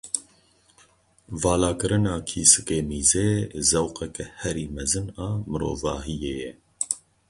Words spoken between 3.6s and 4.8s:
zewqeke herî